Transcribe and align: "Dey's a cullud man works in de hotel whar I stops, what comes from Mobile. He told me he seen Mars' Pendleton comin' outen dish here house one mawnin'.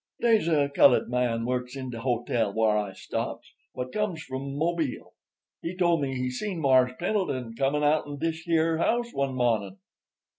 "Dey's 0.19 0.47
a 0.47 0.67
cullud 0.67 1.09
man 1.09 1.45
works 1.45 1.75
in 1.75 1.91
de 1.91 1.99
hotel 2.01 2.51
whar 2.51 2.75
I 2.75 2.93
stops, 2.93 3.53
what 3.73 3.91
comes 3.91 4.23
from 4.23 4.57
Mobile. 4.57 5.13
He 5.61 5.77
told 5.77 6.01
me 6.01 6.15
he 6.15 6.31
seen 6.31 6.59
Mars' 6.59 6.95
Pendleton 6.97 7.53
comin' 7.55 7.83
outen 7.83 8.17
dish 8.17 8.45
here 8.47 8.79
house 8.79 9.13
one 9.13 9.35
mawnin'. 9.35 9.77